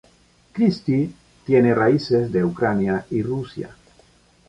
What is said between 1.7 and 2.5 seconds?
raíces de